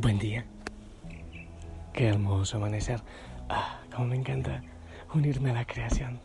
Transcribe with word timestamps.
Buen 0.00 0.16
día. 0.16 0.44
Qué 1.92 2.06
hermoso 2.06 2.56
amanecer. 2.56 3.02
Ah, 3.48 3.80
cómo 3.92 4.06
me 4.06 4.14
encanta 4.14 4.62
unirme 5.12 5.50
a 5.50 5.54
la 5.54 5.64
creación. 5.64 6.20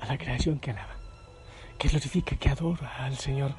A 0.00 0.06
la 0.06 0.18
creación 0.18 0.58
que 0.58 0.72
alaba, 0.72 0.96
que 1.78 1.86
glorifica, 1.86 2.34
que 2.34 2.48
adora 2.48 3.04
al 3.04 3.16
Señor. 3.16 3.54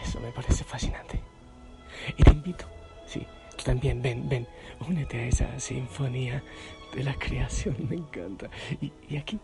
Eso 0.00 0.20
me 0.20 0.30
parece 0.30 0.62
fascinante. 0.62 1.20
Y 2.16 2.22
te 2.22 2.30
invito, 2.30 2.66
sí, 3.04 3.26
tú 3.56 3.64
también, 3.64 4.00
ven, 4.00 4.28
ven, 4.28 4.46
únete 4.88 5.18
a 5.18 5.26
esa 5.26 5.58
sinfonía 5.58 6.40
de 6.94 7.02
la 7.02 7.14
creación, 7.14 7.76
me 7.88 7.96
encanta. 7.96 8.48
Y, 8.80 8.92
y 9.08 9.16
aquí 9.16 9.40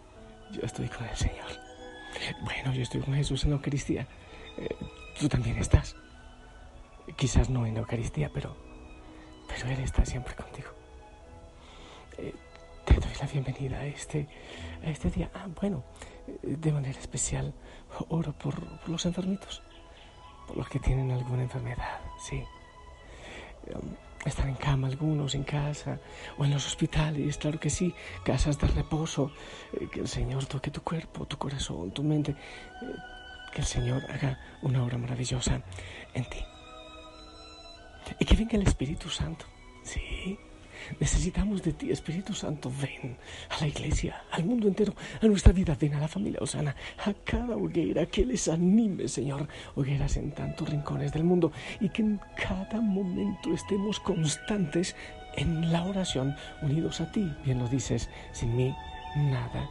yo 0.52 0.61
estoy 0.62 0.86
con 0.86 1.05
el 1.08 1.16
Señor. 1.16 1.50
Bueno, 2.44 2.72
yo 2.72 2.83
estoy 2.83 3.00
con 3.00 3.14
Jesús 3.14 3.42
en 3.42 3.50
la 3.50 3.56
Eucaristía. 3.56 4.06
Eh, 4.58 4.68
tú 5.18 5.28
también 5.28 5.58
estás. 5.58 5.96
Quizás 7.16 7.50
no 7.50 7.66
en 7.66 7.74
la 7.74 7.80
Eucaristía, 7.80 8.30
pero, 8.33 8.56
pero 9.47 9.69
Él 9.69 9.80
está 9.80 10.05
siempre 10.05 10.34
contigo. 10.34 10.70
Eh, 12.16 12.34
te 12.84 12.94
doy 12.94 13.12
la 13.20 13.27
bienvenida 13.27 13.78
a 13.78 13.86
este, 13.86 14.27
a 14.83 14.88
este 14.88 15.11
día. 15.11 15.30
Ah, 15.34 15.46
bueno, 15.61 15.84
eh, 16.27 16.38
de 16.42 16.72
manera 16.72 16.98
especial 16.98 17.55
oro 18.08 18.33
por, 18.33 18.55
los 18.88 19.05
enfermitos, 19.06 19.62
por 20.46 20.56
los 20.56 20.69
que 20.69 20.78
tienen 20.78 21.11
alguna 21.11 21.42
enfermedad, 21.42 22.00
sí. 22.19 22.42
Um, 23.74 23.94
están 24.24 24.48
en 24.48 24.56
cama 24.56 24.89
algunos, 24.89 25.34
en 25.34 25.44
casa 25.44 25.98
o 26.39 26.44
en 26.44 26.50
los 26.50 26.66
hospitales, 26.66 27.36
claro 27.36 27.61
que 27.61 27.68
sí, 27.68 27.94
casas 28.24 28.58
de 28.58 28.66
reposo. 28.68 29.30
Eh, 29.74 29.89
que 29.92 30.00
el 30.00 30.08
Señor 30.08 30.46
toque 30.46 30.70
tu 30.70 30.83
cuerpo, 30.83 31.27
tu 31.27 31.36
corazón, 31.36 31.91
tu 31.92 32.02
mente. 32.02 32.34
Que 33.52 33.61
el 33.61 33.66
Señor 33.66 34.02
haga 34.11 34.39
una 34.62 34.83
obra 34.83 34.98
maravillosa 34.98 35.62
en 36.14 36.24
ti. 36.24 36.45
Y 38.18 38.24
que 38.24 38.36
venga 38.36 38.56
el 38.56 38.66
Espíritu 38.66 39.08
Santo. 39.08 39.46
Sí, 39.82 40.38
necesitamos 41.00 41.62
de 41.62 41.72
ti, 41.72 41.90
Espíritu 41.90 42.34
Santo. 42.34 42.70
Ven 42.80 43.16
a 43.50 43.60
la 43.60 43.68
iglesia, 43.68 44.24
al 44.30 44.44
mundo 44.44 44.68
entero, 44.68 44.94
a 45.20 45.26
nuestra 45.26 45.52
vida. 45.52 45.76
Ven 45.78 45.94
a 45.94 46.00
la 46.00 46.08
familia 46.08 46.40
Osana, 46.42 46.74
a 47.04 47.12
cada 47.24 47.56
hoguera 47.56 48.06
que 48.06 48.24
les 48.24 48.48
anime, 48.48 49.08
Señor. 49.08 49.48
Hogueras 49.74 50.16
en 50.16 50.32
tantos 50.32 50.68
rincones 50.68 51.12
del 51.12 51.24
mundo. 51.24 51.52
Y 51.80 51.88
que 51.88 52.02
en 52.02 52.20
cada 52.36 52.80
momento 52.80 53.52
estemos 53.52 54.00
constantes 54.00 54.96
en 55.36 55.72
la 55.72 55.84
oración, 55.84 56.36
unidos 56.62 57.00
a 57.00 57.10
ti. 57.10 57.30
Bien 57.44 57.58
lo 57.58 57.68
dices, 57.68 58.08
sin 58.32 58.56
mí 58.56 58.74
nada 59.16 59.68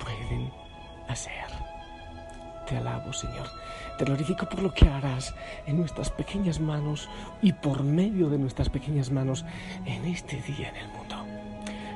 pueden 0.00 0.50
hacer. 1.08 1.67
Te 2.68 2.76
alabo, 2.76 3.12
Señor. 3.14 3.46
Te 3.96 4.04
glorifico 4.04 4.46
por 4.46 4.60
lo 4.60 4.74
que 4.74 4.86
harás 4.86 5.34
en 5.66 5.78
nuestras 5.78 6.10
pequeñas 6.10 6.60
manos 6.60 7.08
y 7.40 7.52
por 7.52 7.82
medio 7.82 8.28
de 8.28 8.36
nuestras 8.36 8.68
pequeñas 8.68 9.10
manos 9.10 9.44
en 9.86 10.04
este 10.04 10.42
día 10.42 10.68
en 10.68 10.76
el 10.76 10.88
mundo. 10.88 11.16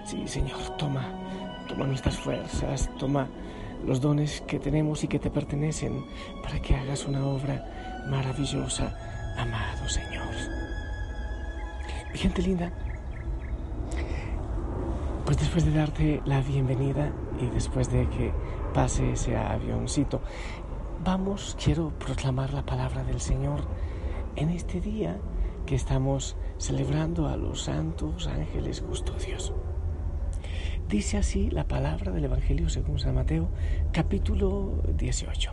Sí, 0.07 0.27
Señor, 0.27 0.77
toma, 0.79 1.05
toma 1.69 1.87
nuestras 1.87 2.17
fuerzas, 2.17 2.89
toma 2.99 3.29
los 3.87 4.01
dones 4.01 4.41
que 4.43 4.59
tenemos 4.59 5.05
y 5.05 5.09
que 5.09 5.19
te 5.19 5.31
pertenecen 5.31 6.07
para 6.43 6.59
que 6.61 6.75
hagas 6.75 7.05
una 7.05 7.25
obra 7.27 8.05
maravillosa, 8.09 8.97
amado 9.37 9.89
Señor. 9.89 10.35
Gente 12.15 12.43
linda, 12.43 12.73
pues 15.25 15.37
después 15.39 15.65
de 15.65 15.73
darte 15.73 16.23
la 16.25 16.41
bienvenida 16.41 17.13
y 17.41 17.47
después 17.47 17.91
de 17.91 18.09
que 18.09 18.33
pase 18.73 19.13
ese 19.13 19.37
avioncito, 19.37 20.23
vamos, 21.05 21.57
quiero 21.63 21.91
proclamar 21.99 22.53
la 22.53 22.65
palabra 22.65 23.03
del 23.03 23.21
Señor 23.21 23.67
en 24.37 24.51
este 24.51 24.81
día 24.81 25.19
que 25.67 25.75
estamos 25.75 26.37
celebrando 26.59 27.27
a 27.27 27.37
los 27.37 27.63
santos 27.63 28.29
ángeles 28.29 28.81
custodios. 28.81 29.53
Dice 30.89 31.19
así 31.19 31.51
la 31.51 31.67
palabra 31.67 32.13
del 32.13 32.25
Evangelio 32.25 32.69
según 32.69 33.01
San 33.01 33.17
Mateo, 33.17 33.49
capítulo 33.93 34.81
18. 34.97 35.53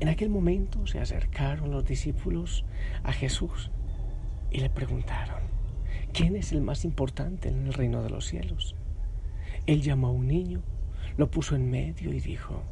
En 0.00 0.08
aquel 0.08 0.28
momento 0.28 0.86
se 0.86 1.00
acercaron 1.00 1.70
los 1.70 1.84
discípulos 1.86 2.66
a 3.02 3.12
Jesús 3.12 3.70
y 4.50 4.60
le 4.60 4.68
preguntaron, 4.68 5.40
¿quién 6.12 6.36
es 6.36 6.52
el 6.52 6.60
más 6.60 6.84
importante 6.84 7.48
en 7.48 7.66
el 7.66 7.72
reino 7.72 8.02
de 8.02 8.10
los 8.10 8.26
cielos? 8.26 8.76
Él 9.66 9.80
llamó 9.80 10.08
a 10.08 10.12
un 10.12 10.26
niño, 10.26 10.60
lo 11.16 11.30
puso 11.30 11.56
en 11.56 11.70
medio 11.70 12.12
y 12.12 12.20
dijo, 12.20 12.62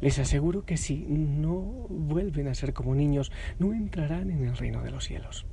les 0.00 0.18
aseguro 0.18 0.64
que 0.64 0.76
si 0.76 1.06
no 1.08 1.86
vuelven 1.88 2.48
a 2.48 2.54
ser 2.54 2.72
como 2.72 2.94
niños, 2.94 3.32
no 3.58 3.72
entrarán 3.72 4.30
en 4.30 4.44
el 4.44 4.56
reino 4.56 4.82
de 4.82 4.90
los 4.90 5.04
cielos. 5.04 5.46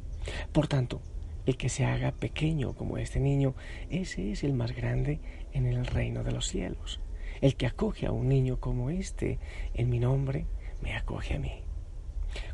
Por 0.52 0.68
tanto, 0.68 1.02
el 1.46 1.58
que 1.58 1.70
se 1.70 1.86
haga 1.86 2.12
pequeño 2.12 2.74
como 2.74 2.98
este 2.98 3.20
niño, 3.20 3.56
ese 3.90 4.32
es 4.32 4.44
el 4.44 4.54
más 4.54 4.76
grande 4.76 5.20
en 5.54 5.66
el 5.66 5.86
reino 5.86 6.24
de 6.24 6.32
los 6.32 6.48
cielos. 6.48 7.00
El 7.42 7.56
que 7.56 7.66
acoge 7.66 8.06
a 8.06 8.12
un 8.12 8.30
niño 8.30 8.60
como 8.60 8.90
este 8.90 9.40
en 9.74 9.90
mi 9.90 10.00
nombre, 10.00 10.46
me 10.82 10.96
acoge 10.96 11.36
a 11.36 11.40
mí. 11.40 11.64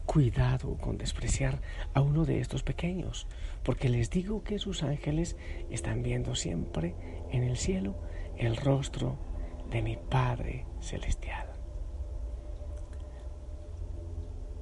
Cuidado 0.05 0.78
con 0.78 0.97
despreciar 0.97 1.61
a 1.94 2.01
uno 2.01 2.25
de 2.25 2.39
estos 2.39 2.63
pequeños, 2.63 3.28
porque 3.63 3.89
les 3.89 4.09
digo 4.09 4.44
que 4.44 4.59
sus 4.59 4.84
ángeles 4.84 5.35
están 5.69 6.01
viendo 6.01 6.35
siempre 6.35 6.95
en 7.31 7.44
el 7.44 7.57
cielo 7.57 7.95
el 8.38 8.55
rostro 8.55 9.17
de 9.69 9.81
mi 9.81 9.97
Padre 9.97 10.66
Celestial. 10.79 11.56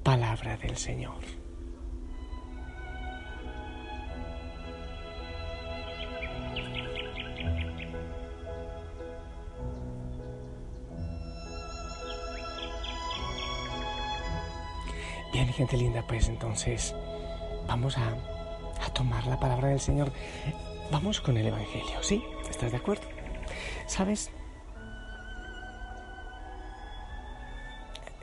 Palabra 0.06 0.56
del 0.58 0.76
Señor. 0.76 1.16
Bien, 15.32 15.48
gente 15.48 15.76
linda, 15.76 16.06
pues 16.06 16.28
entonces 16.28 16.94
vamos 17.66 17.98
a, 17.98 18.10
a, 18.84 18.94
tomar 18.94 19.26
la 19.26 19.40
palabra 19.40 19.70
del 19.70 19.80
Señor. 19.80 20.12
Vamos 20.92 21.20
con 21.20 21.36
el 21.36 21.48
Evangelio, 21.48 22.00
¿sí? 22.02 22.22
¿Estás 22.48 22.70
de 22.70 22.76
acuerdo? 22.76 23.08
¿Sabes? 23.88 24.30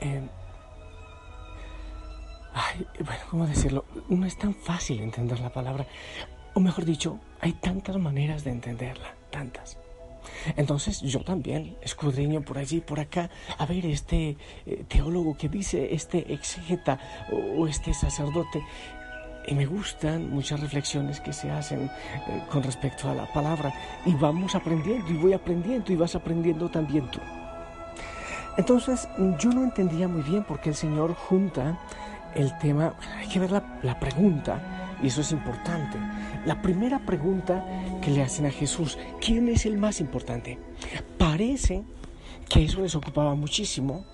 Eh, 0.00 0.26
ay, 2.54 2.86
bueno, 3.04 3.20
¿cómo 3.30 3.46
decirlo? 3.46 3.84
No 4.08 4.26
es 4.26 4.38
tan 4.38 4.54
fácil 4.54 5.00
entender 5.00 5.40
la 5.40 5.52
palabra. 5.52 5.86
O 6.54 6.60
mejor 6.60 6.84
dicho, 6.84 7.18
hay 7.40 7.52
tantas 7.54 7.96
maneras 7.98 8.44
de 8.44 8.52
entenderla, 8.52 9.14
tantas. 9.30 9.76
Entonces 10.56 11.00
yo 11.02 11.22
también 11.22 11.76
escudriño 11.82 12.42
por 12.42 12.58
allí, 12.58 12.80
por 12.80 13.00
acá, 13.00 13.28
a 13.58 13.66
ver 13.66 13.84
este 13.86 14.36
eh, 14.66 14.84
teólogo 14.88 15.36
que 15.36 15.48
dice, 15.48 15.94
este 15.94 16.32
exégeta 16.32 16.98
o, 17.30 17.62
o 17.62 17.66
este 17.66 17.92
sacerdote, 17.92 18.62
y 19.46 19.54
me 19.54 19.66
gustan 19.66 20.30
muchas 20.30 20.60
reflexiones 20.60 21.20
que 21.20 21.32
se 21.32 21.50
hacen 21.50 21.84
eh, 21.84 22.42
con 22.50 22.62
respecto 22.62 23.10
a 23.10 23.14
la 23.14 23.30
palabra 23.32 23.72
y 24.06 24.14
vamos 24.14 24.54
aprendiendo 24.54 25.10
y 25.10 25.16
voy 25.16 25.32
aprendiendo 25.32 25.92
y 25.92 25.96
vas 25.96 26.14
aprendiendo 26.14 26.70
también 26.70 27.10
tú. 27.10 27.20
Entonces 28.56 29.08
yo 29.38 29.50
no 29.50 29.64
entendía 29.64 30.08
muy 30.08 30.22
bien 30.22 30.44
por 30.44 30.60
qué 30.60 30.70
el 30.70 30.74
Señor 30.76 31.14
junta 31.14 31.78
el 32.34 32.56
tema, 32.58 32.94
hay 33.16 33.28
que 33.28 33.38
ver 33.38 33.50
la, 33.50 34.00
pregunta 34.00 34.96
y 35.02 35.08
eso 35.08 35.20
es 35.20 35.32
importante. 35.32 35.98
La 36.46 36.60
primera 36.60 36.98
pregunta 36.98 37.64
que 38.02 38.10
le 38.10 38.22
hacen 38.22 38.46
a 38.46 38.50
Jesús, 38.50 38.98
¿quién 39.20 39.48
es 39.48 39.66
el 39.66 39.78
más 39.78 40.00
importante? 40.00 40.58
Parece 41.18 41.82
que 42.48 42.64
eso 42.64 42.80
les 42.80 42.94
ocupaba 42.94 43.34
muchísimo. 43.34 44.04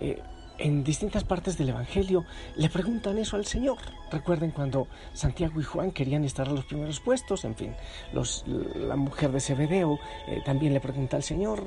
Eh, 0.00 0.22
en 0.58 0.84
distintas 0.84 1.24
partes 1.24 1.56
del 1.56 1.70
Evangelio 1.70 2.26
le 2.56 2.68
preguntan 2.68 3.16
eso 3.18 3.36
al 3.36 3.46
Señor. 3.46 3.78
Recuerden 4.10 4.50
cuando 4.50 4.88
Santiago 5.14 5.58
y 5.58 5.64
Juan 5.64 5.90
querían 5.90 6.22
estar 6.24 6.48
a 6.48 6.52
los 6.52 6.66
primeros 6.66 7.00
puestos, 7.00 7.44
en 7.46 7.54
fin, 7.54 7.74
la 8.12 8.96
mujer 8.96 9.32
de 9.32 9.40
Zebedeo 9.40 9.98
eh, 10.28 10.42
también 10.44 10.74
le 10.74 10.80
pregunta 10.80 11.16
al 11.16 11.22
Señor, 11.22 11.64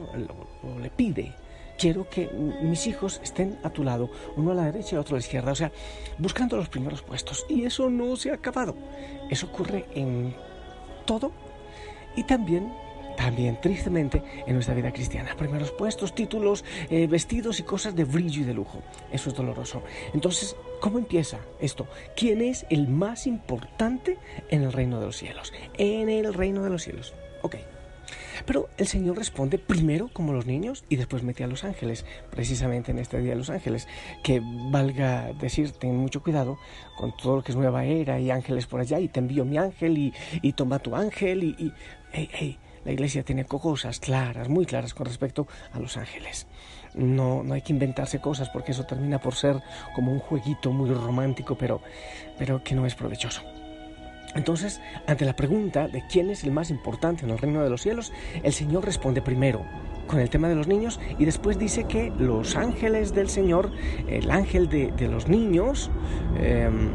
o 0.61 0.79
le 0.79 0.91
pide, 0.91 1.33
quiero 1.83 2.09
que 2.09 2.29
mis 2.61 2.87
hijos 2.87 3.19
estén 3.21 3.59
a 3.61 3.69
tu 3.69 3.83
lado, 3.83 4.09
uno 4.37 4.51
a 4.51 4.53
la 4.53 4.63
derecha 4.71 4.95
y 4.95 4.99
otro 4.99 5.17
a 5.17 5.19
la 5.19 5.25
izquierda, 5.25 5.51
o 5.51 5.55
sea, 5.55 5.69
buscando 6.17 6.55
los 6.55 6.69
primeros 6.69 7.01
puestos. 7.01 7.45
Y 7.49 7.65
eso 7.65 7.89
no 7.89 8.15
se 8.15 8.31
ha 8.31 8.35
acabado. 8.35 8.73
Eso 9.29 9.47
ocurre 9.47 9.83
en 9.93 10.33
todo 11.05 11.33
y 12.15 12.23
también 12.23 12.71
también 13.17 13.59
tristemente 13.59 14.23
en 14.47 14.53
nuestra 14.53 14.73
vida 14.73 14.93
cristiana. 14.93 15.35
Primeros 15.35 15.71
puestos, 15.71 16.15
títulos, 16.15 16.63
eh, 16.89 17.05
vestidos 17.05 17.59
y 17.59 17.63
cosas 17.63 17.93
de 17.93 18.05
brillo 18.05 18.43
y 18.43 18.45
de 18.45 18.53
lujo. 18.53 18.81
Eso 19.11 19.29
es 19.29 19.35
doloroso. 19.35 19.83
Entonces, 20.13 20.55
¿cómo 20.79 20.99
empieza 20.99 21.39
esto? 21.59 21.85
¿Quién 22.15 22.41
es 22.41 22.65
el 22.69 22.87
más 22.87 23.27
importante 23.27 24.19
en 24.49 24.63
el 24.63 24.71
reino 24.71 25.01
de 25.01 25.07
los 25.07 25.17
cielos? 25.17 25.51
En 25.77 26.07
el 26.07 26.33
reino 26.33 26.63
de 26.63 26.69
los 26.69 26.81
cielos. 26.81 27.13
Ok. 27.41 27.57
Pero 28.45 28.69
el 28.77 28.87
Señor 28.87 29.17
responde 29.17 29.57
primero 29.57 30.09
como 30.11 30.33
los 30.33 30.45
niños 30.45 30.83
y 30.89 30.95
después 30.95 31.23
mete 31.23 31.43
a 31.43 31.47
los 31.47 31.63
ángeles, 31.63 32.05
precisamente 32.29 32.91
en 32.91 32.99
este 32.99 33.19
día 33.19 33.31
de 33.31 33.37
los 33.37 33.49
ángeles, 33.49 33.87
que 34.23 34.41
valga 34.43 35.33
decir, 35.33 35.71
ten 35.71 35.95
mucho 35.95 36.21
cuidado 36.21 36.57
con 36.97 37.15
todo 37.15 37.37
lo 37.37 37.43
que 37.43 37.51
es 37.51 37.57
nueva 37.57 37.85
era 37.85 38.19
y 38.19 38.31
ángeles 38.31 38.67
por 38.67 38.79
allá, 38.79 38.99
y 38.99 39.07
te 39.07 39.19
envío 39.19 39.45
mi 39.45 39.57
ángel 39.57 39.97
y, 39.97 40.13
y 40.41 40.53
toma 40.53 40.79
tu 40.79 40.95
ángel 40.95 41.43
y... 41.43 41.73
hey, 42.11 42.29
hey, 42.31 42.59
la 42.85 42.91
iglesia 42.91 43.23
tiene 43.23 43.45
cosas 43.45 43.99
claras, 43.99 44.49
muy 44.49 44.65
claras 44.65 44.93
con 44.93 45.05
respecto 45.05 45.47
a 45.71 45.79
los 45.79 45.95
ángeles. 45.97 46.47
No, 46.93 47.41
no 47.43 47.53
hay 47.53 47.61
que 47.61 47.73
inventarse 47.73 48.19
cosas 48.19 48.49
porque 48.49 48.71
eso 48.71 48.85
termina 48.85 49.19
por 49.19 49.35
ser 49.35 49.61
como 49.95 50.11
un 50.11 50.19
jueguito 50.19 50.71
muy 50.71 50.89
romántico, 50.91 51.57
pero, 51.57 51.81
pero 52.37 52.63
que 52.63 52.75
no 52.75 52.85
es 52.85 52.93
provechoso. 52.93 53.41
Entonces, 54.35 54.81
ante 55.07 55.25
la 55.25 55.35
pregunta 55.35 55.87
de 55.87 56.03
quién 56.07 56.29
es 56.29 56.43
el 56.43 56.51
más 56.51 56.69
importante 56.69 57.25
en 57.25 57.31
el 57.31 57.37
reino 57.37 57.63
de 57.63 57.69
los 57.69 57.81
cielos, 57.81 58.11
el 58.41 58.53
Señor 58.53 58.85
responde 58.85 59.21
primero 59.21 59.65
con 60.07 60.19
el 60.19 60.29
tema 60.29 60.49
de 60.49 60.55
los 60.55 60.67
niños 60.67 60.99
y 61.17 61.25
después 61.25 61.57
dice 61.57 61.85
que 61.85 62.11
los 62.17 62.55
ángeles 62.55 63.13
del 63.13 63.29
Señor, 63.29 63.71
el 64.07 64.31
ángel 64.31 64.67
de, 64.67 65.07
los 65.07 65.27
niños, 65.27 65.91
em, 66.39 66.91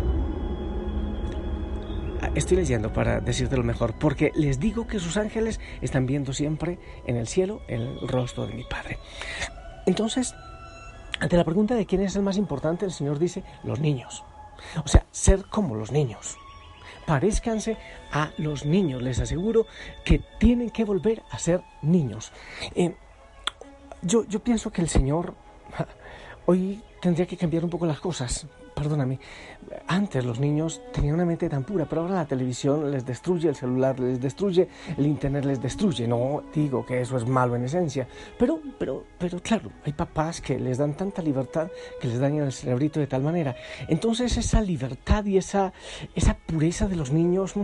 Estoy 2.35 2.57
leyendo 2.57 2.93
para 2.93 3.21
decirte 3.21 3.57
lo 3.57 3.63
mejor, 3.63 3.95
porque 3.95 4.33
les 4.35 4.59
digo 4.59 4.87
que 4.87 4.99
sus 4.99 5.17
ángeles 5.17 5.61
están 5.81 6.05
viendo 6.05 6.33
siempre 6.33 6.79
en 7.07 7.17
el 7.17 7.29
cielo 7.29 7.63
el 7.69 7.97
rostro 8.09 8.47
de 8.47 8.55
mi 8.55 8.65
Padre. 8.65 8.99
Entonces, 9.87 10.35
ante 11.21 11.37
la 11.37 11.45
pregunta 11.45 11.75
de 11.75 11.87
quién 11.87 12.03
es 12.03 12.17
el 12.17 12.23
más 12.23 12.37
importante, 12.37 12.85
el 12.85 12.93
Señor 12.93 13.19
dice, 13.19 13.45
los 13.63 13.79
niños. 13.79 14.25
O 14.85 14.89
sea, 14.89 15.07
ser 15.13 15.45
como 15.47 15.77
los 15.77 15.93
niños. 15.93 16.37
Parezcanse 17.09 17.79
a 18.13 18.33
los 18.37 18.67
niños. 18.67 19.01
Les 19.01 19.19
aseguro 19.19 19.67
que 20.05 20.21
tienen 20.39 20.69
que 20.69 20.85
volver 20.85 21.23
a 21.31 21.39
ser 21.39 21.63
niños. 21.81 22.33
Eh, 22.75 22.95
yo, 24.03 24.27
yo 24.27 24.41
pienso 24.41 24.71
que 24.71 24.83
el 24.83 24.91
Señor 24.91 25.33
hoy 26.45 26.83
tendría 27.01 27.27
que 27.27 27.39
cambiar 27.39 27.65
un 27.65 27.71
poco 27.71 27.87
las 27.87 27.99
cosas 27.99 28.47
perdóname, 28.79 29.19
antes 29.89 30.25
los 30.25 30.39
niños 30.39 30.81
tenían 30.93 31.15
una 31.15 31.25
mente 31.25 31.49
tan 31.49 31.65
pura, 31.65 31.87
pero 31.87 32.03
ahora 32.03 32.15
la 32.15 32.27
televisión 32.27 32.91
les 32.91 33.05
destruye, 33.05 33.49
el 33.49 33.57
celular 33.57 33.99
les 33.99 34.21
destruye, 34.21 34.69
el 34.97 35.07
internet 35.07 35.45
les 35.45 35.61
destruye. 35.61 36.07
No 36.07 36.45
digo 36.55 36.87
que 36.87 37.01
eso 37.01 37.17
es 37.17 37.27
malo 37.27 37.57
en 37.57 37.65
esencia, 37.65 38.07
pero, 38.39 38.61
pero, 38.79 39.05
pero 39.19 39.41
claro, 39.41 39.73
hay 39.85 39.93
papás 39.93 40.41
que 40.41 40.59
les 40.59 40.79
dan 40.79 40.95
tanta 40.95 41.23
libertad 41.23 41.69
que 42.01 42.07
les 42.07 42.21
dañan 42.21 42.45
el 42.45 42.53
cerebrito 42.53 43.01
de 43.01 43.09
tal 43.09 43.23
manera. 43.23 43.57
Entonces 43.89 44.37
esa 44.37 44.61
libertad 44.61 45.25
y 45.25 45.39
esa, 45.39 45.73
esa 46.15 46.35
pureza 46.35 46.87
de 46.87 46.97
los 46.97 47.11
niños 47.11 47.55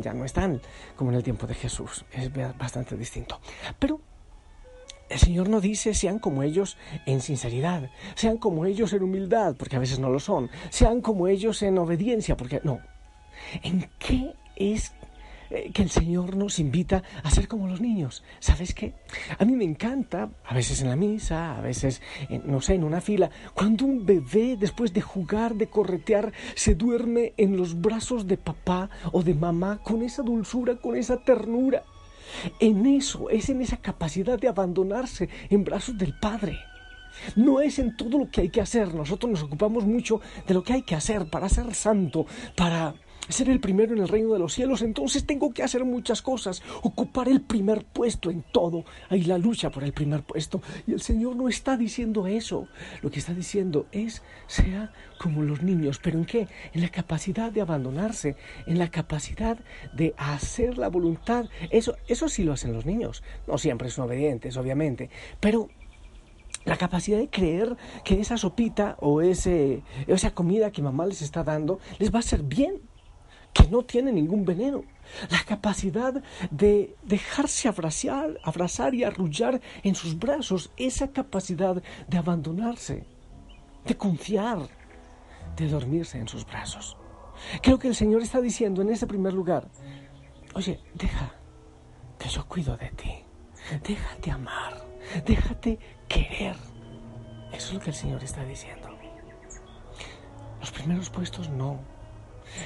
ya 0.00 0.12
no 0.12 0.24
están 0.24 0.60
como 0.96 1.10
en 1.10 1.16
el 1.16 1.22
tiempo 1.22 1.46
de 1.46 1.54
Jesús. 1.54 2.04
Es 2.12 2.30
bastante 2.58 2.96
distinto. 2.96 3.38
Pero 3.78 4.00
el 5.14 5.20
Señor 5.20 5.48
no 5.48 5.60
dice 5.60 5.94
sean 5.94 6.18
como 6.18 6.42
ellos 6.42 6.76
en 7.06 7.20
sinceridad, 7.20 7.88
sean 8.16 8.36
como 8.36 8.66
ellos 8.66 8.92
en 8.92 9.04
humildad, 9.04 9.54
porque 9.56 9.76
a 9.76 9.78
veces 9.78 10.00
no 10.00 10.10
lo 10.10 10.18
son, 10.18 10.50
sean 10.70 11.00
como 11.00 11.28
ellos 11.28 11.62
en 11.62 11.78
obediencia, 11.78 12.36
porque 12.36 12.60
no. 12.64 12.80
¿En 13.62 13.88
qué 13.98 14.34
es 14.56 14.92
eh, 15.50 15.70
que 15.72 15.82
el 15.82 15.90
Señor 15.90 16.36
nos 16.36 16.58
invita 16.58 17.04
a 17.22 17.30
ser 17.30 17.46
como 17.46 17.68
los 17.68 17.80
niños. 17.80 18.24
¿Sabes 18.40 18.74
qué? 18.74 18.94
A 19.38 19.44
mí 19.44 19.54
me 19.54 19.64
encanta, 19.64 20.30
a 20.44 20.54
veces 20.54 20.80
en 20.80 20.88
la 20.88 20.96
misa, 20.96 21.56
a 21.56 21.60
veces, 21.60 22.02
no 22.44 22.60
sé, 22.60 22.74
en 22.74 22.82
una 22.82 23.00
fila, 23.00 23.30
cuando 23.54 23.84
un 23.84 24.04
bebé, 24.04 24.56
después 24.58 24.92
de 24.92 25.00
jugar, 25.00 25.54
de 25.54 25.68
corretear, 25.68 26.32
se 26.56 26.74
duerme 26.74 27.34
en 27.36 27.56
los 27.56 27.80
brazos 27.80 28.26
de 28.26 28.36
papá 28.36 28.90
o 29.12 29.22
de 29.22 29.34
mamá 29.34 29.80
con 29.82 30.02
esa 30.02 30.22
dulzura, 30.22 30.76
con 30.76 30.96
esa 30.96 31.22
ternura. 31.22 31.84
En 32.60 32.86
eso, 32.86 33.30
es 33.30 33.48
en 33.48 33.60
esa 33.60 33.76
capacidad 33.76 34.38
de 34.38 34.48
abandonarse 34.48 35.28
en 35.50 35.64
brazos 35.64 35.96
del 35.98 36.18
Padre. 36.18 36.58
No 37.36 37.60
es 37.60 37.78
en 37.78 37.96
todo 37.96 38.18
lo 38.18 38.30
que 38.30 38.42
hay 38.42 38.48
que 38.50 38.60
hacer. 38.60 38.94
Nosotros 38.94 39.30
nos 39.30 39.42
ocupamos 39.42 39.84
mucho 39.84 40.20
de 40.46 40.54
lo 40.54 40.62
que 40.62 40.72
hay 40.72 40.82
que 40.82 40.94
hacer 40.94 41.26
para 41.26 41.48
ser 41.48 41.74
santo, 41.74 42.26
para 42.56 42.94
ser 43.28 43.48
el 43.48 43.60
primero 43.60 43.94
en 43.94 44.00
el 44.00 44.08
reino 44.08 44.32
de 44.32 44.38
los 44.38 44.52
cielos, 44.52 44.82
entonces 44.82 45.24
tengo 45.24 45.52
que 45.52 45.62
hacer 45.62 45.84
muchas 45.84 46.22
cosas, 46.22 46.62
ocupar 46.82 47.28
el 47.28 47.40
primer 47.40 47.84
puesto 47.84 48.30
en 48.30 48.42
todo. 48.52 48.84
Hay 49.08 49.22
la 49.22 49.38
lucha 49.38 49.70
por 49.70 49.84
el 49.84 49.92
primer 49.92 50.22
puesto. 50.22 50.60
Y 50.86 50.92
el 50.92 51.00
Señor 51.00 51.36
no 51.36 51.48
está 51.48 51.76
diciendo 51.76 52.26
eso. 52.26 52.68
Lo 53.02 53.10
que 53.10 53.18
está 53.18 53.34
diciendo 53.34 53.86
es, 53.92 54.22
sea 54.46 54.92
como 55.18 55.42
los 55.42 55.62
niños. 55.62 56.00
¿Pero 56.02 56.18
en 56.18 56.24
qué? 56.24 56.48
En 56.72 56.82
la 56.82 56.90
capacidad 56.90 57.50
de 57.50 57.60
abandonarse, 57.60 58.36
en 58.66 58.78
la 58.78 58.90
capacidad 58.90 59.58
de 59.94 60.14
hacer 60.16 60.78
la 60.78 60.88
voluntad. 60.88 61.46
Eso, 61.70 61.96
eso 62.06 62.28
sí 62.28 62.44
lo 62.44 62.52
hacen 62.52 62.72
los 62.72 62.86
niños. 62.86 63.22
No 63.46 63.58
siempre 63.58 63.90
son 63.90 64.06
obedientes, 64.06 64.56
obviamente. 64.56 65.10
Pero 65.40 65.68
la 66.64 66.76
capacidad 66.76 67.18
de 67.18 67.28
creer 67.28 67.76
que 68.04 68.20
esa 68.20 68.38
sopita 68.38 68.96
o 69.00 69.20
ese, 69.20 69.82
esa 70.06 70.32
comida 70.32 70.70
que 70.70 70.82
mamá 70.82 71.06
les 71.06 71.20
está 71.20 71.44
dando 71.44 71.78
les 71.98 72.10
va 72.12 72.16
a 72.16 72.20
hacer 72.20 72.42
bien 72.42 72.80
que 73.54 73.68
no 73.68 73.84
tiene 73.84 74.12
ningún 74.12 74.44
veneno. 74.44 74.82
La 75.30 75.42
capacidad 75.44 76.22
de 76.50 76.96
dejarse 77.04 77.68
abrazar, 77.68 78.38
abrazar 78.42 78.94
y 78.94 79.04
arrullar 79.04 79.60
en 79.82 79.94
sus 79.94 80.18
brazos, 80.18 80.70
esa 80.76 81.08
capacidad 81.08 81.82
de 82.08 82.18
abandonarse, 82.18 83.06
de 83.86 83.96
confiar, 83.96 84.68
de 85.56 85.68
dormirse 85.68 86.18
en 86.18 86.28
sus 86.28 86.44
brazos. 86.44 86.96
Creo 87.62 87.78
que 87.78 87.88
el 87.88 87.94
Señor 87.94 88.22
está 88.22 88.40
diciendo 88.40 88.82
en 88.82 88.90
ese 88.90 89.06
primer 89.06 89.32
lugar, 89.32 89.68
oye, 90.54 90.80
deja 90.94 91.34
que 92.18 92.28
yo 92.28 92.46
cuido 92.46 92.76
de 92.76 92.88
ti, 92.90 93.24
déjate 93.86 94.30
amar, 94.30 94.84
déjate 95.24 95.78
querer. 96.08 96.56
Eso 97.52 97.68
es 97.68 97.74
lo 97.74 97.80
que 97.80 97.90
el 97.90 97.96
Señor 97.96 98.24
está 98.24 98.44
diciendo. 98.44 98.88
Los 100.58 100.72
primeros 100.72 101.10
puestos 101.10 101.48
no, 101.50 101.78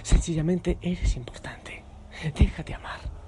Sencillamente 0.02 0.78
eres 0.82 1.16
importante. 1.16 1.84
Déjate 2.36 2.74
amar. 2.74 3.18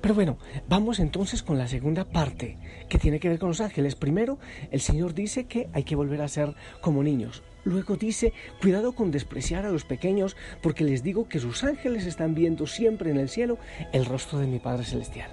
Pero 0.00 0.14
bueno, 0.14 0.38
vamos 0.68 0.98
entonces 0.98 1.42
con 1.42 1.58
la 1.58 1.68
segunda 1.68 2.04
parte 2.04 2.58
que 2.88 2.98
tiene 2.98 3.20
que 3.20 3.28
ver 3.28 3.38
con 3.38 3.48
los 3.48 3.60
ángeles. 3.60 3.94
Primero, 3.94 4.38
el 4.70 4.80
Señor 4.80 5.14
dice 5.14 5.46
que 5.46 5.68
hay 5.72 5.84
que 5.84 5.96
volver 5.96 6.22
a 6.22 6.28
ser 6.28 6.54
como 6.80 7.02
niños. 7.02 7.42
Luego 7.64 7.96
dice, 7.96 8.32
cuidado 8.60 8.94
con 8.94 9.10
despreciar 9.10 9.64
a 9.64 9.70
los 9.70 9.84
pequeños, 9.84 10.36
porque 10.62 10.84
les 10.84 11.02
digo 11.02 11.28
que 11.28 11.40
sus 11.40 11.64
ángeles 11.64 12.06
están 12.06 12.34
viendo 12.34 12.66
siempre 12.66 13.10
en 13.10 13.18
el 13.18 13.28
cielo 13.28 13.58
el 13.92 14.04
rostro 14.04 14.38
de 14.38 14.46
mi 14.46 14.58
Padre 14.58 14.84
Celestial. 14.84 15.30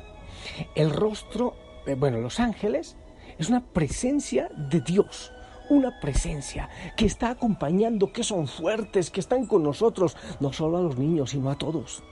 El 0.76 0.92
rostro, 0.92 1.56
eh, 1.86 1.96
bueno, 1.96 2.20
los 2.20 2.40
ángeles 2.40 2.96
es 3.38 3.50
una 3.50 3.66
presencia 3.66 4.50
de 4.56 4.82
Dios 4.82 5.33
una 5.70 6.00
presencia 6.00 6.70
que 6.96 7.06
está 7.06 7.30
acompañando, 7.32 8.12
que 8.12 8.24
son 8.24 8.48
fuertes, 8.48 9.10
que 9.10 9.20
están 9.20 9.46
con 9.46 9.64
nosotros, 9.64 10.18
no 10.40 10.54
solo 10.54 10.78
a 10.78 10.82
los 10.82 10.98
niños, 10.98 11.32
sino 11.32 11.50
a 11.50 11.58
todos. 11.58 12.04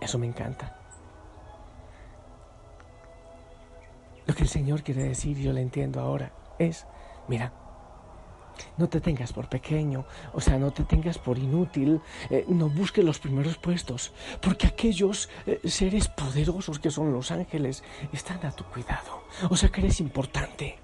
Eso 0.00 0.18
me 0.18 0.26
encanta. 0.26 0.76
Lo 4.26 4.34
que 4.34 4.42
el 4.42 4.48
Señor 4.48 4.82
quiere 4.82 5.04
decir, 5.04 5.36
yo 5.38 5.52
lo 5.52 5.58
entiendo 5.58 6.00
ahora, 6.00 6.32
es, 6.58 6.86
mira, 7.28 7.52
no 8.76 8.88
te 8.88 9.00
tengas 9.00 9.32
por 9.32 9.48
pequeño, 9.48 10.04
o 10.32 10.40
sea, 10.40 10.58
no 10.58 10.72
te 10.72 10.84
tengas 10.84 11.18
por 11.18 11.38
inútil, 11.38 12.00
eh, 12.30 12.44
no 12.48 12.68
busques 12.68 13.04
los 13.04 13.18
primeros 13.18 13.58
puestos, 13.58 14.12
porque 14.40 14.66
aquellos 14.66 15.28
eh, 15.46 15.60
seres 15.64 16.08
poderosos 16.08 16.78
que 16.78 16.90
son 16.90 17.12
los 17.12 17.30
ángeles 17.30 17.82
están 18.12 18.44
a 18.46 18.52
tu 18.52 18.64
cuidado, 18.64 19.24
o 19.50 19.56
sea 19.56 19.68
que 19.70 19.80
eres 19.80 20.00
importante. 20.00 20.78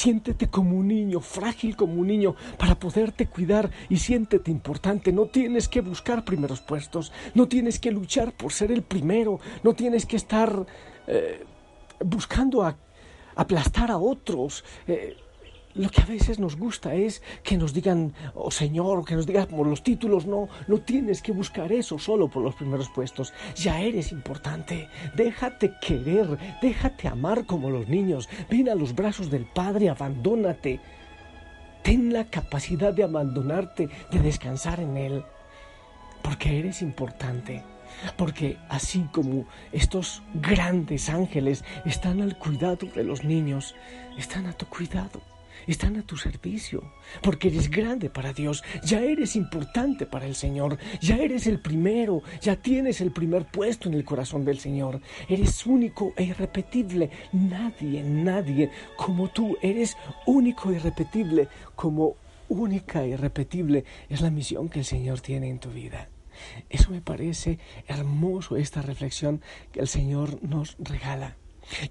Siéntete 0.00 0.48
como 0.48 0.78
un 0.78 0.88
niño, 0.88 1.20
frágil 1.20 1.76
como 1.76 2.00
un 2.00 2.06
niño, 2.06 2.34
para 2.56 2.74
poderte 2.74 3.26
cuidar 3.26 3.70
y 3.90 3.98
siéntete 3.98 4.50
importante. 4.50 5.12
No 5.12 5.26
tienes 5.26 5.68
que 5.68 5.82
buscar 5.82 6.24
primeros 6.24 6.62
puestos, 6.62 7.12
no 7.34 7.48
tienes 7.48 7.78
que 7.78 7.90
luchar 7.90 8.32
por 8.32 8.50
ser 8.50 8.72
el 8.72 8.80
primero, 8.80 9.40
no 9.62 9.74
tienes 9.74 10.06
que 10.06 10.16
estar 10.16 10.64
eh, 11.06 11.44
buscando 12.02 12.64
aplastar 13.36 13.90
a 13.90 13.98
otros 13.98 14.64
lo 15.74 15.88
que 15.88 16.02
a 16.02 16.06
veces 16.06 16.40
nos 16.40 16.56
gusta 16.56 16.94
es 16.94 17.22
que 17.44 17.56
nos 17.56 17.72
digan, 17.72 18.12
oh 18.34 18.50
Señor, 18.50 19.04
que 19.04 19.14
nos 19.14 19.26
digan 19.26 19.46
por 19.46 19.66
los 19.66 19.82
títulos. 19.82 20.26
No, 20.26 20.48
no 20.66 20.78
tienes 20.78 21.22
que 21.22 21.32
buscar 21.32 21.70
eso 21.72 21.98
solo 21.98 22.28
por 22.28 22.42
los 22.42 22.56
primeros 22.56 22.88
puestos. 22.88 23.32
Ya 23.54 23.80
eres 23.80 24.10
importante. 24.10 24.88
Déjate 25.14 25.72
querer, 25.80 26.38
déjate 26.60 27.06
amar 27.06 27.46
como 27.46 27.70
los 27.70 27.88
niños. 27.88 28.28
Ven 28.50 28.68
a 28.68 28.74
los 28.74 28.94
brazos 28.94 29.30
del 29.30 29.46
Padre, 29.46 29.88
abandónate. 29.88 30.80
Ten 31.84 32.12
la 32.12 32.24
capacidad 32.24 32.92
de 32.92 33.04
abandonarte, 33.04 33.88
de 34.10 34.18
descansar 34.18 34.80
en 34.80 34.96
Él. 34.96 35.24
Porque 36.22 36.58
eres 36.58 36.82
importante. 36.82 37.62
Porque 38.16 38.56
así 38.68 39.06
como 39.12 39.46
estos 39.72 40.22
grandes 40.34 41.08
ángeles 41.08 41.64
están 41.84 42.22
al 42.22 42.36
cuidado 42.38 42.88
de 42.94 43.04
los 43.04 43.24
niños, 43.24 43.74
están 44.16 44.46
a 44.46 44.52
tu 44.52 44.66
cuidado 44.66 45.20
están 45.66 45.96
a 45.96 46.02
tu 46.02 46.16
servicio, 46.16 46.92
porque 47.22 47.48
eres 47.48 47.70
grande 47.70 48.10
para 48.10 48.32
Dios, 48.32 48.62
ya 48.84 49.00
eres 49.00 49.36
importante 49.36 50.06
para 50.06 50.26
el 50.26 50.34
Señor, 50.34 50.78
ya 51.00 51.16
eres 51.16 51.46
el 51.46 51.60
primero, 51.60 52.22
ya 52.40 52.56
tienes 52.56 53.00
el 53.00 53.12
primer 53.12 53.46
puesto 53.46 53.88
en 53.88 53.94
el 53.94 54.04
corazón 54.04 54.44
del 54.44 54.58
Señor, 54.58 55.00
eres 55.28 55.66
único 55.66 56.12
e 56.16 56.24
irrepetible, 56.24 57.10
nadie, 57.32 58.02
nadie 58.02 58.70
como 58.96 59.28
tú, 59.28 59.56
eres 59.62 59.96
único 60.26 60.70
e 60.70 60.76
irrepetible, 60.76 61.48
como 61.74 62.16
única 62.48 63.04
e 63.04 63.10
irrepetible 63.10 63.84
es 64.08 64.20
la 64.20 64.30
misión 64.30 64.68
que 64.68 64.80
el 64.80 64.84
Señor 64.84 65.20
tiene 65.20 65.48
en 65.48 65.58
tu 65.58 65.70
vida. 65.70 66.08
Eso 66.68 66.90
me 66.90 67.00
parece 67.00 67.58
hermoso, 67.86 68.56
esta 68.56 68.82
reflexión 68.82 69.40
que 69.72 69.80
el 69.80 69.88
Señor 69.88 70.42
nos 70.42 70.76
regala. 70.78 71.36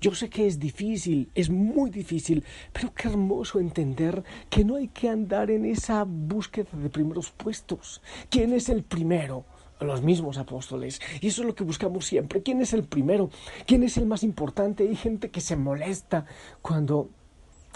Yo 0.01 0.13
sé 0.13 0.29
que 0.29 0.47
es 0.47 0.59
difícil, 0.59 1.29
es 1.35 1.49
muy 1.49 1.89
difícil, 1.89 2.43
pero 2.73 2.93
qué 2.93 3.07
hermoso 3.07 3.59
entender 3.59 4.23
que 4.49 4.63
no 4.63 4.75
hay 4.75 4.89
que 4.89 5.09
andar 5.09 5.51
en 5.51 5.65
esa 5.65 6.03
búsqueda 6.03 6.69
de 6.73 6.89
primeros 6.89 7.31
puestos. 7.31 8.01
¿Quién 8.29 8.53
es 8.53 8.69
el 8.69 8.83
primero? 8.83 9.45
Los 9.79 10.01
mismos 10.01 10.37
apóstoles. 10.37 10.99
Y 11.21 11.27
eso 11.27 11.41
es 11.41 11.47
lo 11.47 11.55
que 11.55 11.63
buscamos 11.63 12.05
siempre. 12.05 12.43
¿Quién 12.43 12.61
es 12.61 12.73
el 12.73 12.83
primero? 12.83 13.29
¿Quién 13.65 13.83
es 13.83 13.97
el 13.97 14.05
más 14.05 14.23
importante? 14.23 14.87
Hay 14.87 14.95
gente 14.95 15.29
que 15.29 15.39
se 15.39 15.55
molesta 15.55 16.25
cuando, 16.61 17.09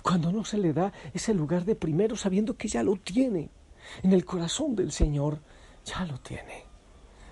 cuando 0.02 0.32
no 0.32 0.44
se 0.44 0.58
le 0.58 0.74
da 0.74 0.92
ese 1.14 1.34
lugar 1.34 1.64
de 1.64 1.76
primero 1.76 2.18
sabiendo 2.18 2.58
que 2.58 2.68
ya 2.68 2.84
lo 2.84 2.98
tiene. 2.98 3.50
En 4.02 4.12
el 4.12 4.26
corazón 4.26 4.76
del 4.76 4.92
Señor 4.92 5.40
ya 5.86 6.06
lo 6.06 6.18
tiene. 6.20 6.66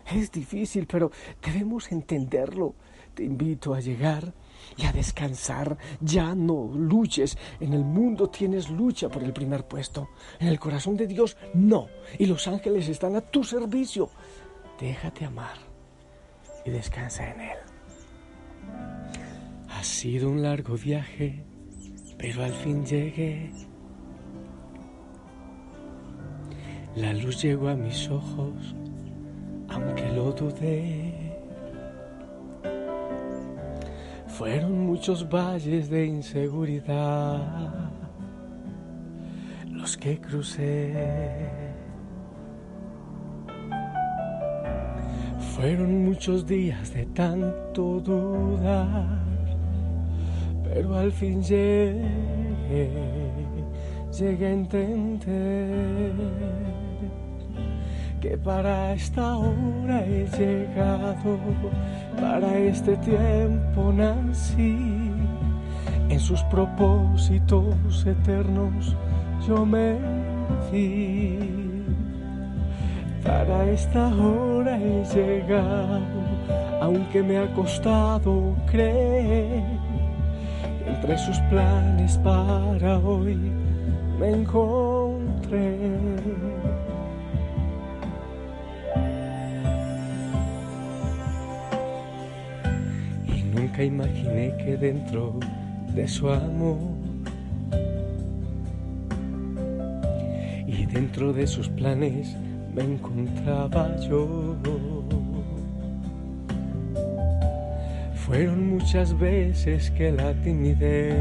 Es 0.09 0.31
difícil, 0.31 0.87
pero 0.87 1.11
debemos 1.41 1.91
entenderlo. 1.91 2.75
Te 3.13 3.23
invito 3.23 3.73
a 3.73 3.81
llegar 3.81 4.33
y 4.77 4.85
a 4.85 4.91
descansar. 4.91 5.77
Ya 5.99 6.35
no 6.35 6.69
luches. 6.73 7.37
En 7.59 7.73
el 7.73 7.83
mundo 7.83 8.29
tienes 8.29 8.69
lucha 8.69 9.09
por 9.09 9.23
el 9.23 9.33
primer 9.33 9.67
puesto. 9.67 10.09
En 10.39 10.47
el 10.47 10.59
corazón 10.59 10.97
de 10.97 11.07
Dios 11.07 11.37
no. 11.53 11.87
Y 12.17 12.25
los 12.25 12.47
ángeles 12.47 12.87
están 12.87 13.15
a 13.15 13.21
tu 13.21 13.43
servicio. 13.43 14.09
Déjate 14.79 15.25
amar 15.25 15.57
y 16.65 16.71
descansa 16.71 17.29
en 17.29 17.41
Él. 17.41 17.57
Ha 19.69 19.83
sido 19.83 20.29
un 20.29 20.41
largo 20.41 20.75
viaje, 20.75 21.43
pero 22.17 22.43
al 22.43 22.53
fin 22.53 22.85
llegué. 22.85 23.51
La 26.95 27.13
luz 27.13 27.41
llegó 27.41 27.69
a 27.69 27.75
mis 27.75 28.09
ojos, 28.09 28.75
aunque 29.69 30.07
lo 30.11 30.31
dudé. 30.33 31.10
Fueron 34.41 34.87
muchos 34.87 35.29
valles 35.29 35.87
de 35.91 36.07
inseguridad 36.07 37.91
los 39.69 39.95
que 39.95 40.19
crucé. 40.19 41.47
Fueron 45.55 46.05
muchos 46.05 46.47
días 46.47 46.91
de 46.91 47.05
tanto 47.05 47.99
dudar, 47.99 49.23
pero 50.63 50.95
al 50.95 51.11
fin 51.11 51.43
llegué, 51.43 52.89
llegué 54.11 54.47
a 54.47 54.53
entender 54.53 56.13
que 58.21 58.37
para 58.37 58.93
esta 58.93 59.35
hora 59.35 60.05
he 60.05 60.27
llegado, 60.37 61.39
para 62.19 62.55
este 62.59 62.95
tiempo 62.97 63.91
nací, 63.91 65.11
en 66.07 66.19
sus 66.19 66.43
propósitos 66.43 68.05
eternos 68.05 68.95
yo 69.47 69.65
me 69.65 69.97
di. 70.71 71.39
Para 73.23 73.65
esta 73.71 74.07
hora 74.07 74.77
he 74.77 75.03
llegado, 75.15 75.99
aunque 76.79 77.23
me 77.23 77.39
ha 77.39 77.51
costado 77.55 78.55
creer, 78.67 79.63
entre 80.85 81.17
sus 81.17 81.39
planes 81.49 82.19
para 82.19 82.99
hoy 82.99 83.35
me 84.19 84.29
encontré. 84.29 86.50
Imaginé 93.83 94.55
que 94.57 94.77
dentro 94.77 95.39
de 95.95 96.07
su 96.07 96.29
amor 96.29 96.77
y 100.67 100.85
dentro 100.85 101.33
de 101.33 101.47
sus 101.47 101.67
planes 101.67 102.37
me 102.75 102.83
encontraba 102.83 103.97
yo. 104.01 104.55
Fueron 108.13 108.69
muchas 108.69 109.17
veces 109.17 109.89
que 109.89 110.11
la 110.11 110.31
timidez 110.35 111.17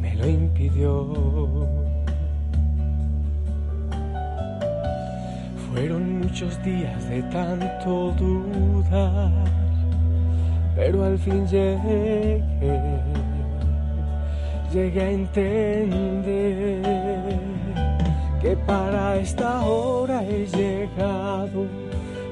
me 0.00 0.14
lo 0.16 0.26
impidió. 0.26 1.68
Fueron 5.70 6.20
muchos 6.20 6.62
días 6.64 7.06
de 7.10 7.22
tanto 7.24 8.12
dudar 8.12 9.65
pero 10.76 11.04
al 11.04 11.18
fin 11.18 11.46
llegué, 11.46 12.42
llegué 14.72 15.00
a 15.00 15.10
entender 15.10 16.82
que 18.42 18.54
para 18.58 19.16
esta 19.16 19.62
hora 19.62 20.22
he 20.22 20.46
llegado, 20.46 21.66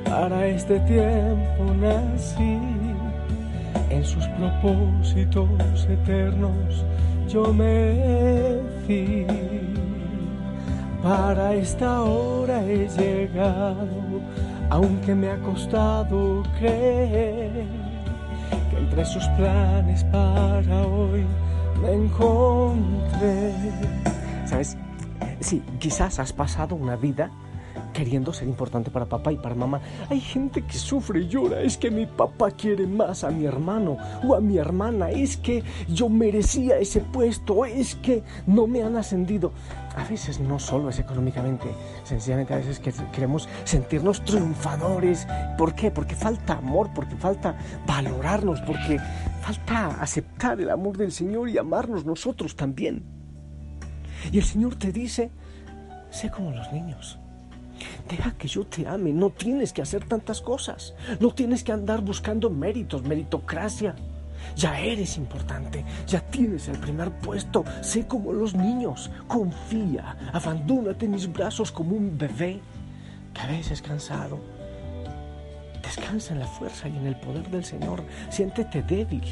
para 0.04 0.46
este 0.46 0.78
tiempo 0.80 1.74
nací, 1.80 2.58
en 3.88 4.04
sus 4.04 4.26
propósitos 4.28 5.86
eternos 5.88 6.84
yo 7.28 7.52
me 7.52 8.60
fui. 8.84 9.26
Para 11.02 11.54
esta 11.54 12.02
hora 12.02 12.62
he 12.64 12.88
llegado, 12.88 14.20
aunque 14.70 15.14
me 15.14 15.30
ha 15.30 15.36
costado 15.38 16.42
creer 16.58 17.83
entre 18.94 19.06
sus 19.06 19.26
planes 19.30 20.04
para 20.04 20.86
hoy 20.86 21.24
me 21.82 21.94
encontré. 21.94 23.52
¿Sabes? 24.46 24.76
Sí, 25.40 25.60
quizás 25.80 26.20
has 26.20 26.32
pasado 26.32 26.76
una 26.76 26.94
vida 26.94 27.28
queriendo 27.92 28.32
ser 28.32 28.46
importante 28.46 28.92
para 28.92 29.06
papá 29.06 29.32
y 29.32 29.36
para 29.36 29.56
mamá. 29.56 29.80
Hay 30.08 30.20
gente 30.20 30.62
que 30.62 30.74
sufre 30.74 31.22
y 31.22 31.28
llora. 31.28 31.60
Es 31.60 31.76
que 31.76 31.90
mi 31.90 32.06
papá 32.06 32.52
quiere 32.52 32.86
más 32.86 33.24
a 33.24 33.30
mi 33.30 33.46
hermano 33.46 33.96
o 34.22 34.36
a 34.36 34.40
mi 34.40 34.58
hermana. 34.58 35.10
Es 35.10 35.36
que 35.38 35.64
yo 35.88 36.08
merecía 36.08 36.78
ese 36.78 37.00
puesto. 37.00 37.64
Es 37.64 37.96
que 37.96 38.22
no 38.46 38.68
me 38.68 38.84
han 38.84 38.96
ascendido. 38.96 39.52
A 39.96 40.04
veces 40.04 40.40
no 40.40 40.58
solo 40.58 40.88
es 40.88 40.98
económicamente, 40.98 41.68
sencillamente 42.02 42.52
a 42.52 42.56
veces 42.56 42.80
queremos 43.12 43.48
sentirnos 43.64 44.24
triunfadores. 44.24 45.26
¿Por 45.56 45.74
qué? 45.74 45.90
Porque 45.90 46.16
falta 46.16 46.54
amor, 46.54 46.90
porque 46.94 47.14
falta 47.14 47.56
valorarnos, 47.86 48.60
porque 48.62 48.98
falta 49.40 50.00
aceptar 50.00 50.60
el 50.60 50.70
amor 50.70 50.96
del 50.96 51.12
Señor 51.12 51.48
y 51.48 51.58
amarnos 51.58 52.04
nosotros 52.04 52.56
también. 52.56 53.04
Y 54.32 54.38
el 54.38 54.44
Señor 54.44 54.74
te 54.74 54.90
dice, 54.90 55.30
sé 56.10 56.30
como 56.30 56.50
los 56.50 56.72
niños. 56.72 57.18
Deja 58.08 58.32
que 58.32 58.48
yo 58.48 58.66
te 58.66 58.88
ame, 58.88 59.12
no 59.12 59.30
tienes 59.30 59.72
que 59.72 59.82
hacer 59.82 60.04
tantas 60.04 60.40
cosas, 60.40 60.94
no 61.20 61.32
tienes 61.32 61.62
que 61.62 61.72
andar 61.72 62.00
buscando 62.00 62.50
méritos, 62.50 63.02
meritocracia. 63.02 63.94
Ya 64.56 64.78
eres 64.78 65.16
importante, 65.16 65.84
ya 66.06 66.20
tienes 66.20 66.68
el 66.68 66.78
primer 66.78 67.10
puesto, 67.10 67.64
sé 67.80 68.06
como 68.06 68.32
los 68.32 68.54
niños, 68.54 69.10
confía, 69.26 70.16
abandónate 70.32 71.06
en 71.06 71.12
mis 71.12 71.32
brazos 71.32 71.72
como 71.72 71.96
un 71.96 72.16
bebé 72.16 72.60
que 73.32 73.40
a 73.40 73.46
veces 73.46 73.82
cansado. 73.82 74.38
Descansa 75.82 76.32
en 76.32 76.40
la 76.40 76.46
fuerza 76.46 76.88
y 76.88 76.96
en 76.96 77.06
el 77.06 77.16
poder 77.16 77.48
del 77.50 77.64
Señor, 77.64 78.02
siéntete 78.30 78.82
débil 78.82 79.22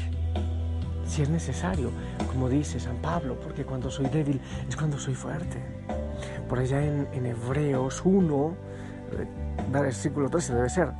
si 1.05 1.21
es 1.21 1.29
necesario, 1.29 1.91
como 2.27 2.49
dice 2.49 2.79
San 2.79 2.97
Pablo, 2.97 3.39
porque 3.39 3.65
cuando 3.65 3.91
soy 3.91 4.07
débil 4.07 4.39
es 4.67 4.75
cuando 4.75 4.97
soy 4.97 5.13
fuerte. 5.13 5.61
Por 6.47 6.59
allá 6.59 6.83
en, 6.83 7.07
en 7.13 7.25
Hebreos 7.25 8.01
1, 8.05 8.55
eh, 9.19 9.27
versículo 9.71 10.29
13 10.29 10.55
debe 10.55 10.69
ser, 10.69 10.91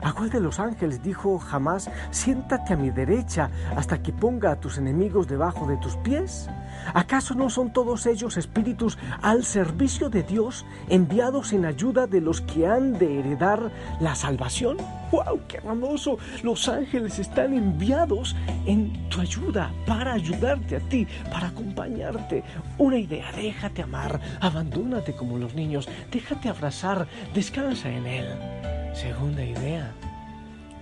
¿A 0.00 0.12
cuál 0.12 0.30
de 0.30 0.40
los 0.40 0.58
ángeles 0.58 1.02
dijo 1.02 1.38
jamás, 1.38 1.90
siéntate 2.10 2.72
a 2.72 2.76
mi 2.76 2.90
derecha 2.90 3.50
hasta 3.76 4.02
que 4.02 4.12
ponga 4.12 4.52
a 4.52 4.60
tus 4.60 4.78
enemigos 4.78 5.28
debajo 5.28 5.66
de 5.66 5.76
tus 5.76 5.96
pies? 5.96 6.48
¿Acaso 6.94 7.34
no 7.34 7.50
son 7.50 7.72
todos 7.72 8.06
ellos 8.06 8.36
espíritus 8.36 8.98
al 9.20 9.44
servicio 9.44 10.08
de 10.08 10.22
Dios, 10.22 10.64
enviados 10.88 11.52
en 11.52 11.64
ayuda 11.64 12.06
de 12.06 12.20
los 12.20 12.40
que 12.40 12.66
han 12.66 12.98
de 12.98 13.20
heredar 13.20 13.70
la 14.00 14.14
salvación? 14.14 14.78
¡Wow! 15.10 15.40
¡Qué 15.46 15.58
hermoso! 15.58 16.18
Los 16.42 16.68
ángeles 16.68 17.18
están 17.18 17.52
enviados 17.52 18.34
en 18.66 19.08
tu 19.10 19.20
ayuda, 19.20 19.72
para 19.86 20.14
ayudarte 20.14 20.76
a 20.76 20.80
ti, 20.80 21.06
para 21.30 21.48
acompañarte. 21.48 22.42
Una 22.78 22.98
idea, 22.98 23.30
déjate 23.32 23.82
amar, 23.82 24.20
abandónate 24.40 25.14
como 25.14 25.38
los 25.38 25.54
niños, 25.54 25.88
déjate 26.10 26.48
abrazar, 26.48 27.06
descansa 27.34 27.90
en 27.90 28.06
Él. 28.06 28.71
Segunda 28.92 29.42
idea, 29.42 29.92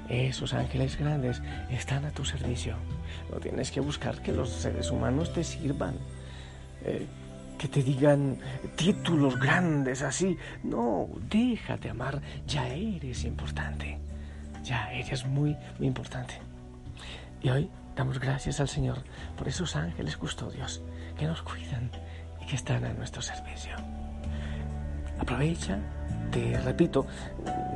esos 0.09 0.53
ángeles 0.53 0.99
grandes 0.99 1.41
están 1.71 2.05
a 2.05 2.11
tu 2.11 2.25
servicio. 2.25 2.77
No 3.31 3.39
tienes 3.39 3.71
que 3.71 3.81
buscar 3.81 4.21
que 4.21 4.33
los 4.33 4.51
seres 4.51 4.91
humanos 4.91 5.33
te 5.33 5.45
sirvan, 5.45 5.95
eh, 6.85 7.07
que 7.57 7.69
te 7.69 7.83
digan 7.83 8.39
títulos 8.77 9.39
grandes 9.39 10.03
así. 10.03 10.37
No, 10.65 11.09
déjate 11.31 11.91
amar, 11.91 12.21
ya 12.47 12.69
eres 12.69 13.25
importante, 13.25 13.99
ya 14.65 14.93
eres 14.93 15.25
muy, 15.27 15.57
muy 15.79 15.87
importante. 15.87 16.35
Y 17.43 17.51
hoy 17.51 17.71
damos 17.95 18.19
gracias 18.19 18.61
al 18.61 18.69
Señor 18.69 18.99
por 19.39 19.47
esos 19.47 19.77
ángeles 19.77 20.17
custodios 20.17 20.83
que 21.17 21.27
nos 21.27 21.43
cuidan 21.43 21.91
y 22.43 22.47
que 22.47 22.57
están 22.57 22.85
a 22.85 22.93
nuestro 22.93 23.23
servicio. 23.23 23.77
Aprovecha 25.21 25.79
te 26.31 26.59
repito, 26.61 27.07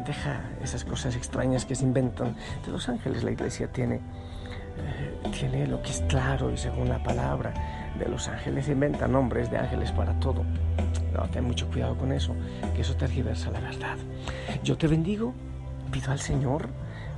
deja 0.07 0.43
esas 0.63 0.85
cosas 0.85 1.17
extrañas 1.17 1.65
que 1.65 1.75
se 1.75 1.85
inventan 1.85 2.37
de 2.65 2.73
los 2.73 2.89
ángeles. 2.89 3.25
La 3.25 3.33
iglesia 3.33 3.69
tiene, 3.69 3.97
eh, 3.97 5.31
tiene 5.33 5.67
lo 5.67 5.83
que 5.83 5.91
es 5.91 6.03
claro 6.09 6.53
y 6.53 6.57
según 6.57 6.89
la 6.89 7.03
palabra 7.03 7.53
de 7.99 8.09
los 8.09 8.29
ángeles. 8.29 8.69
Inventan 8.69 9.13
nombres 9.13 9.51
de 9.51 9.59
ángeles 9.59 9.93
para 9.93 10.19
todo. 10.21 10.45
No, 11.13 11.29
ten 11.31 11.45
mucho 11.45 11.69
cuidado 11.69 11.97
con 11.97 12.13
eso, 12.13 12.35
que 12.75 12.83
eso 12.83 12.97
tergiversa 12.97 13.51
la 13.51 13.61
verdad. 13.61 13.97
Yo 14.63 14.77
te 14.77 14.87
bendigo, 14.87 15.35
pido 15.91 16.13
al 16.13 16.21
Señor 16.21 16.69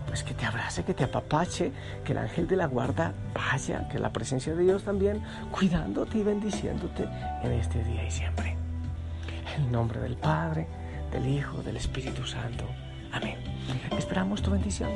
pues 0.06 0.22
que 0.22 0.34
te 0.34 0.46
abrace, 0.46 0.84
que 0.84 0.94
te 0.94 1.02
apapache, 1.02 1.72
que 2.04 2.12
el 2.12 2.18
ángel 2.18 2.46
de 2.46 2.54
la 2.54 2.66
guarda 2.66 3.12
vaya, 3.34 3.88
que 3.88 3.98
la 3.98 4.12
presencia 4.12 4.54
de 4.54 4.62
Dios 4.62 4.84
también 4.84 5.20
cuidándote 5.50 6.18
y 6.18 6.22
bendiciéndote 6.22 7.08
en 7.42 7.52
este 7.52 7.82
día 7.82 8.06
y 8.06 8.10
siempre. 8.12 8.55
El 9.56 9.72
nombre 9.72 10.00
del 10.00 10.16
Padre, 10.16 10.66
del 11.10 11.26
Hijo, 11.26 11.62
del 11.62 11.76
Espíritu 11.76 12.26
Santo. 12.26 12.64
Amén. 13.12 13.38
Esperamos 13.96 14.42
tu 14.42 14.50
bendición. 14.50 14.90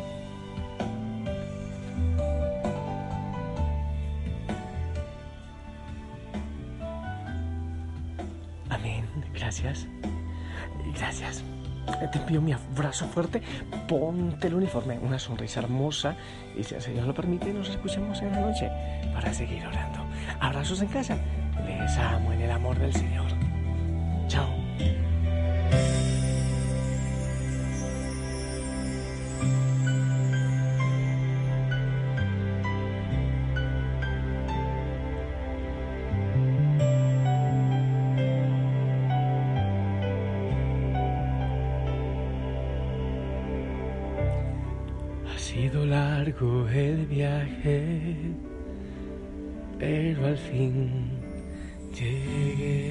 Amén. 8.69 9.05
Gracias. 9.33 9.87
Gracias. 10.95 11.43
Te 12.13 12.19
envío 12.19 12.43
mi 12.43 12.53
abrazo 12.53 13.07
fuerte. 13.07 13.43
Ponte 13.89 14.49
el 14.49 14.55
uniforme, 14.55 14.99
una 14.99 15.19
sonrisa 15.19 15.61
hermosa. 15.61 16.17
Y 16.57 16.65
si 16.65 16.75
el 16.75 16.83
Señor 16.83 17.07
lo 17.07 17.15
permite, 17.15 17.53
nos 17.53 17.71
escuchemos 17.71 18.21
en 18.21 18.33
la 18.33 18.41
noche 18.41 18.71
para 19.15 19.33
seguir 19.33 19.67
orando. 19.67 20.05
Abrazos 20.39 20.83
en 20.83 20.89
casa. 20.89 21.17
Les 21.67 21.97
amo 21.97 22.33
en 22.33 22.43
el 22.43 22.51
amor 22.51 22.79
del 22.79 22.93
Señor. 22.93 23.30
Pero 50.51 50.65
al 50.65 50.73
fin 50.73 51.21
llegué. 51.93 52.91